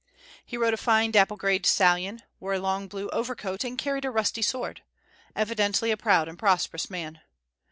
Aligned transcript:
He 0.43 0.57
rode 0.57 0.73
a 0.73 0.77
fine 0.77 1.11
dappled 1.11 1.39
gray 1.41 1.61
stallion, 1.61 2.23
wore 2.39 2.55
a 2.55 2.59
long 2.59 2.87
blue 2.87 3.07
overcoat, 3.09 3.63
and 3.63 3.77
carried 3.77 4.03
a 4.03 4.09
rusty 4.09 4.41
sword, 4.41 4.81
evidently 5.35 5.91
a 5.91 5.95
proud 5.95 6.27
and 6.27 6.39
prosperous 6.39 6.89
man. 6.89 7.21